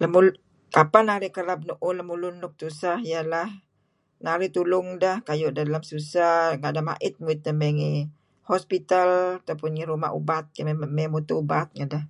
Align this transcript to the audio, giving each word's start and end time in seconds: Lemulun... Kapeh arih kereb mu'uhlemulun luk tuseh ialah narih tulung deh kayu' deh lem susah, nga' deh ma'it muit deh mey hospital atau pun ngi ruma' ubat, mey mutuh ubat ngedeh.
Lemulun... 0.00 0.34
Kapeh 0.76 1.04
arih 1.14 1.32
kereb 1.36 1.60
mu'uhlemulun 1.68 2.34
luk 2.42 2.54
tuseh 2.60 2.98
ialah 3.10 3.48
narih 4.24 4.50
tulung 4.56 4.88
deh 5.02 5.16
kayu' 5.28 5.54
deh 5.56 5.66
lem 5.72 5.84
susah, 5.90 6.40
nga' 6.58 6.74
deh 6.76 6.84
ma'it 6.88 7.14
muit 7.24 7.38
deh 7.44 7.56
mey 7.60 7.76
hospital 8.50 9.10
atau 9.40 9.54
pun 9.60 9.70
ngi 9.74 9.88
ruma' 9.90 10.14
ubat, 10.18 10.44
mey 10.96 11.08
mutuh 11.14 11.40
ubat 11.42 11.68
ngedeh. 11.76 12.02